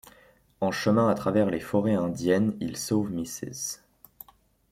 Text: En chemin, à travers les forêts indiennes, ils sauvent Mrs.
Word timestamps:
En 0.61 0.71
chemin, 0.71 1.09
à 1.09 1.13
travers 1.13 1.51
les 1.51 1.59
forêts 1.59 1.93
indiennes, 1.93 2.57
ils 2.59 2.75
sauvent 2.75 3.11
Mrs. 3.13 3.81